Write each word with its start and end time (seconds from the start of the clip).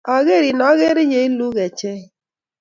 Akerin 0.15 0.59
akere 0.69 1.01
yeiluu 1.11 1.53
kecheik. 1.57 2.03